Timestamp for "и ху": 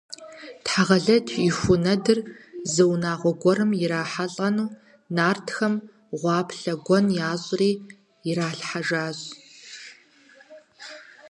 1.47-1.75